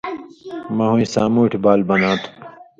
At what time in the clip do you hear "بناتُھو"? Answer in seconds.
1.87-2.29